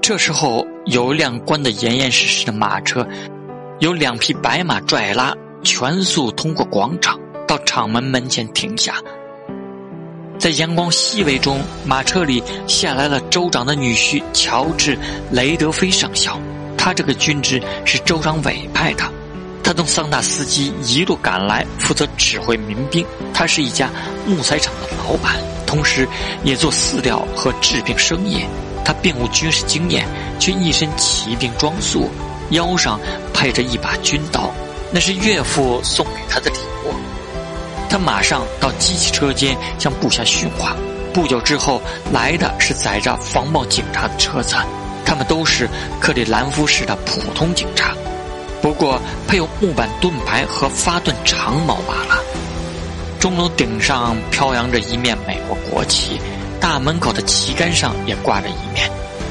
[0.00, 3.06] 这时候，有一辆关得严严实实的马车，
[3.80, 8.94] 有两匹白马拽拉，全速通过广场，到厂门门前停下。
[10.38, 14.96] 在阳光熹微中，马车里下来了州长的女婿乔治·
[15.30, 16.40] 雷德菲上校。
[16.76, 19.04] 他这个军职是州长委派的。
[19.62, 23.04] 他从桑塔斯基一路赶来，负责指挥民兵。
[23.34, 23.90] 他是一家
[24.26, 25.34] 木材厂的老板，
[25.68, 26.08] 同时
[26.42, 28.44] 也做饲料和治病生意。
[28.84, 30.08] 他并无军事经验，
[30.40, 32.08] 却一身骑兵装束，
[32.52, 32.98] 腰上
[33.34, 34.50] 配着一把军刀，
[34.90, 36.94] 那是岳父送给他的礼物。
[37.90, 40.74] 他马上到机器车间向部下训话。
[41.12, 44.56] 不久之后，来的是载着防暴警察的车子，
[45.04, 45.68] 他们都是
[46.00, 47.92] 克里兰夫市的普通警察，
[48.62, 52.22] 不过配有木板盾牌和发盾长矛罢了。
[53.18, 56.20] 钟楼顶上飘扬着一面美国国旗。
[56.60, 58.90] 大门口的旗杆上也挂着一面。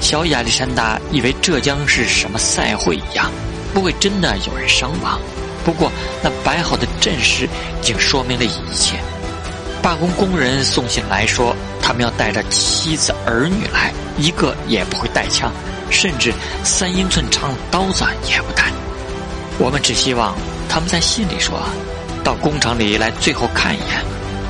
[0.00, 3.30] 小亚历山大以为这将是什么赛会一样，
[3.74, 5.18] 不会真的有人伤亡。
[5.64, 5.90] 不过
[6.22, 8.96] 那摆好的阵势已经说明了一切。
[9.82, 15.52] 罢工工人送信来说，他们要带着妻子儿女来，一个也不会带枪，
[15.90, 18.64] 甚至三英寸长的刀子也不带。
[19.58, 20.36] 我们只希望
[20.68, 21.60] 他们在信里说，
[22.28, 24.04] 到工厂里来最后看一眼。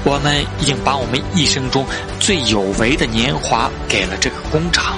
[0.05, 1.87] 我们已经把我们一生中
[2.19, 4.97] 最有为的年华给了这个工厂，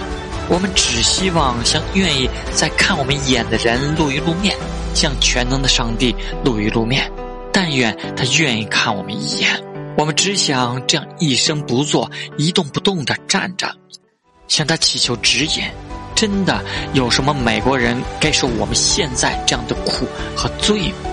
[0.49, 4.57] 我们只希望向愿意再看我们一眼的人露一露面，
[4.95, 7.07] 向全能的上帝露一露面。
[7.53, 9.63] 但愿他愿意看我们一眼，
[9.99, 13.71] 我们只想这样一声不作、一动不动地站着，
[14.49, 15.65] 向他祈求指引。
[16.15, 16.65] 真的
[16.95, 21.10] 有什么美国人该受我们现在这样的苦和罪吗？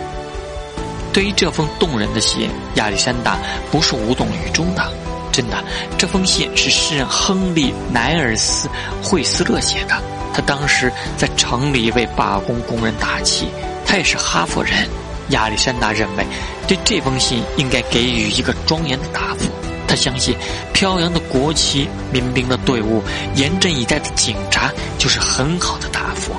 [1.18, 3.40] 对于这封动人的信，亚历山大
[3.72, 4.88] 不是无动于衷的。
[5.32, 5.58] 真的，
[5.98, 8.68] 这封信是诗人亨利·奈尔斯·
[9.04, 10.00] 惠斯勒写的。
[10.32, 13.48] 他当时在城里为罢工工人打气。
[13.83, 14.88] 他也是哈佛人。
[15.30, 16.26] 亚历山大认为，
[16.67, 19.50] 对这封信应该给予一个庄严的答复。
[19.88, 20.38] 他相信，
[20.72, 23.02] 飘扬的国旗、民兵的队伍、
[23.33, 26.32] 严阵以待的警察，就是很好的答复。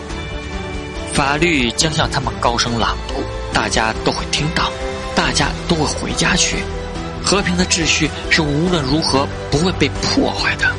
[1.12, 3.14] 法律将向他们高声朗读。
[3.58, 4.70] 大家都会听到，
[5.16, 6.58] 大家都会回家去。
[7.24, 10.72] 和平的秩序是无论如何不会被破坏的。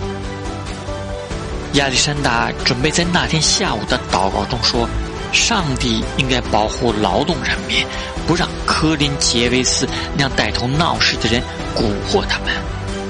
[1.73, 4.87] 亚历山大准备在那天下午的祷告中说
[5.33, 7.85] ：“上帝应该保护劳动人民，
[8.25, 9.85] 不让科林杰维斯
[10.15, 11.43] 那样带头闹事的人
[11.75, 12.53] 蛊惑他们，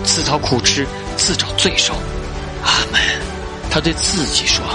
[0.04, 1.94] 自讨苦吃，自找罪受。”
[2.66, 3.00] 阿门。
[3.70, 4.66] 他对自己说。